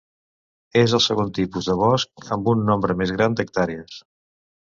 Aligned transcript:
És 0.83 0.95
el 0.97 1.01
segon 1.07 1.27
tipus 1.39 1.67
de 1.71 1.75
bosc 1.81 2.25
amb 2.37 2.49
un 2.55 2.65
nombre 2.69 2.97
més 3.03 3.13
gran 3.19 3.39
d'hectàrees. 3.41 4.01